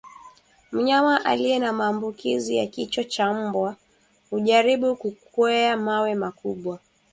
[0.71, 3.75] Mnyama aliye na maambukizi ya kichaa cha mbwa
[4.31, 6.79] hujaribu kukwea mawe makubwa